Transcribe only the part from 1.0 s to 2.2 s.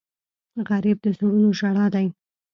د زړونو ژړا دی